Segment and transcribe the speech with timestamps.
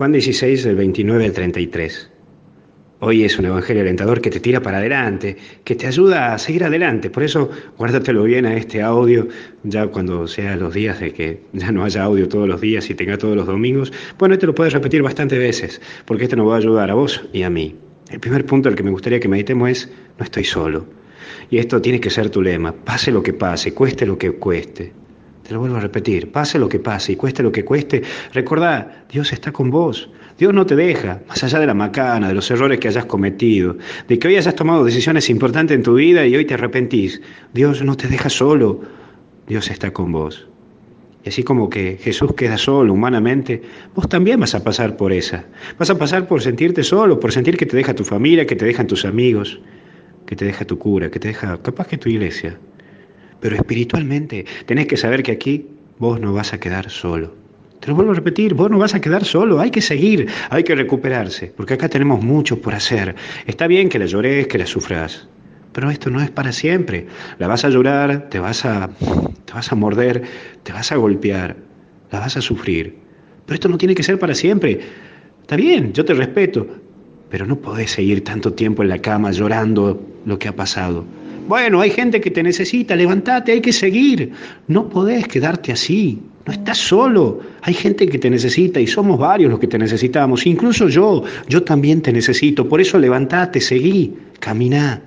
[0.00, 2.10] Juan 16, del 29 al 33.
[3.00, 6.64] Hoy es un evangelio alentador que te tira para adelante, que te ayuda a seguir
[6.64, 7.10] adelante.
[7.10, 9.28] Por eso, guárdatelo bien a este audio,
[9.62, 12.94] ya cuando sea los días de que ya no haya audio todos los días y
[12.94, 13.92] tenga todos los domingos.
[14.18, 17.22] Bueno, este lo puedes repetir bastantes veces, porque este nos va a ayudar a vos
[17.34, 17.76] y a mí.
[18.08, 20.86] El primer punto al que me gustaría que meditemos es, no estoy solo.
[21.50, 24.94] Y esto tiene que ser tu lema, pase lo que pase, cueste lo que cueste.
[25.50, 29.04] Te lo vuelvo a repetir, pase lo que pase y cueste lo que cueste, recordá,
[29.10, 30.08] Dios está con vos.
[30.38, 33.76] Dios no te deja, más allá de la macana, de los errores que hayas cometido,
[34.06, 37.20] de que hoy hayas tomado decisiones importantes en tu vida y hoy te arrepentís.
[37.52, 38.80] Dios no te deja solo,
[39.48, 40.46] Dios está con vos.
[41.24, 43.60] Y así como que Jesús queda solo humanamente,
[43.96, 45.46] vos también vas a pasar por esa.
[45.76, 48.66] Vas a pasar por sentirte solo, por sentir que te deja tu familia, que te
[48.66, 49.60] dejan tus amigos,
[50.26, 52.56] que te deja tu cura, que te deja capaz que tu iglesia.
[53.40, 55.66] Pero espiritualmente tenés que saber que aquí
[55.98, 57.34] vos no vas a quedar solo.
[57.80, 60.62] Te lo vuelvo a repetir, vos no vas a quedar solo, hay que seguir, hay
[60.64, 63.14] que recuperarse, porque acá tenemos mucho por hacer.
[63.46, 65.28] Está bien que la llores, que la sufras,
[65.72, 67.06] pero esto no es para siempre.
[67.38, 68.90] La vas a llorar, te vas a,
[69.46, 70.22] te vas a morder,
[70.62, 71.56] te vas a golpear,
[72.10, 72.96] la vas a sufrir.
[73.46, 74.80] Pero esto no tiene que ser para siempre.
[75.40, 76.66] Está bien, yo te respeto,
[77.30, 81.06] pero no podés seguir tanto tiempo en la cama llorando lo que ha pasado.
[81.50, 84.32] Bueno, hay gente que te necesita, levántate, hay que seguir.
[84.68, 86.22] No podés quedarte así.
[86.46, 87.40] No estás solo.
[87.62, 90.46] Hay gente que te necesita y somos varios los que te necesitamos.
[90.46, 92.68] Incluso yo, yo también te necesito.
[92.68, 95.02] Por eso levántate, seguí, caminá.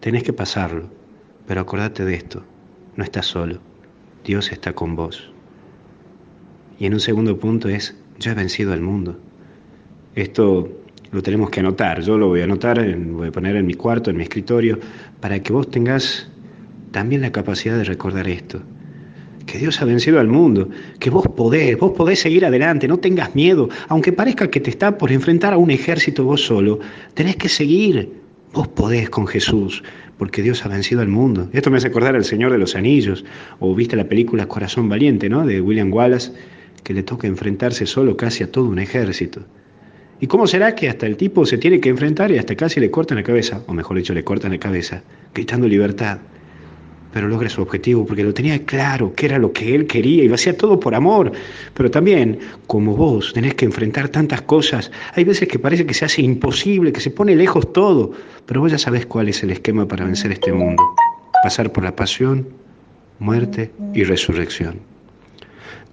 [0.00, 0.90] Tenés que pasarlo.
[1.46, 2.44] Pero acordate de esto.
[2.96, 3.60] No estás solo.
[4.26, 5.32] Dios está con vos.
[6.78, 9.18] Y en un segundo punto es, yo he vencido al mundo.
[10.14, 10.83] Esto
[11.14, 12.02] lo tenemos que anotar.
[12.02, 14.80] Yo lo voy a anotar, voy a poner en mi cuarto, en mi escritorio,
[15.20, 16.28] para que vos tengas
[16.90, 18.60] también la capacidad de recordar esto.
[19.46, 23.34] Que Dios ha vencido al mundo, que vos podés, vos podés seguir adelante, no tengas
[23.36, 26.80] miedo, aunque parezca que te está por enfrentar a un ejército vos solo,
[27.14, 28.10] tenés que seguir,
[28.52, 29.84] vos podés con Jesús,
[30.18, 31.48] porque Dios ha vencido al mundo.
[31.52, 33.24] Esto me hace acordar al Señor de los Anillos,
[33.60, 35.46] o viste la película Corazón Valiente, ¿no?
[35.46, 36.32] De William Wallace,
[36.82, 39.42] que le toca enfrentarse solo casi a todo un ejército.
[40.20, 42.90] ¿Y cómo será que hasta el tipo se tiene que enfrentar y hasta casi le
[42.90, 45.02] cortan la cabeza, o mejor dicho, le cortan la cabeza,
[45.34, 46.18] gritando libertad?
[47.12, 50.28] Pero logra su objetivo porque lo tenía claro, que era lo que él quería y
[50.28, 51.32] lo hacía todo por amor.
[51.74, 56.04] Pero también, como vos tenés que enfrentar tantas cosas, hay veces que parece que se
[56.04, 58.12] hace imposible, que se pone lejos todo,
[58.46, 60.82] pero vos ya sabés cuál es el esquema para vencer este mundo.
[61.42, 62.48] Pasar por la pasión,
[63.18, 64.93] muerte y resurrección.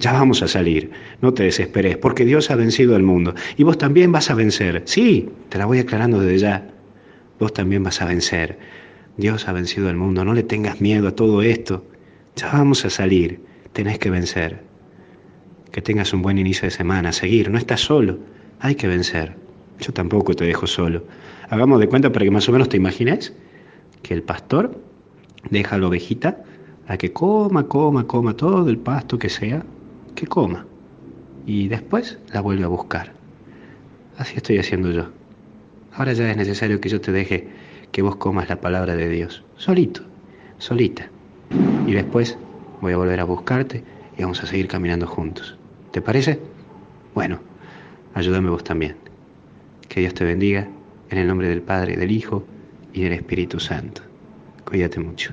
[0.00, 0.90] Ya vamos a salir,
[1.20, 4.82] no te desesperes, porque Dios ha vencido al mundo y vos también vas a vencer.
[4.86, 6.68] Sí, te la voy aclarando desde ya.
[7.38, 8.58] Vos también vas a vencer.
[9.18, 11.84] Dios ha vencido al mundo, no le tengas miedo a todo esto.
[12.34, 13.40] Ya vamos a salir,
[13.74, 14.62] tenés que vencer.
[15.70, 18.18] Que tengas un buen inicio de semana, seguir, no estás solo,
[18.58, 19.36] hay que vencer.
[19.80, 21.04] Yo tampoco te dejo solo.
[21.50, 23.34] Hagamos de cuenta para que más o menos te imagines
[24.02, 24.80] que el pastor
[25.50, 26.42] deja a la ovejita
[26.88, 29.62] a que coma, coma, coma todo el pasto que sea
[30.20, 30.66] que coma
[31.46, 33.12] y después la vuelve a buscar.
[34.18, 35.08] Así estoy haciendo yo.
[35.94, 37.48] Ahora ya es necesario que yo te deje
[37.90, 40.02] que vos comas la palabra de Dios, solito,
[40.58, 41.08] solita.
[41.86, 42.36] Y después
[42.82, 43.82] voy a volver a buscarte
[44.16, 45.56] y vamos a seguir caminando juntos.
[45.90, 46.38] ¿Te parece?
[47.14, 47.40] Bueno,
[48.12, 48.96] ayúdame vos también.
[49.88, 50.68] Que Dios te bendiga
[51.08, 52.44] en el nombre del Padre, del Hijo
[52.92, 54.02] y del Espíritu Santo.
[54.66, 55.32] Cuídate mucho.